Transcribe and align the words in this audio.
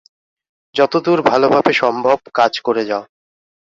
যতদূর 0.75 1.19
ভালভাবে 1.21 1.71
সম্ভব 1.73 2.17
কাজ 2.33 2.53
করে 2.59 2.83
যাও। 2.85 3.03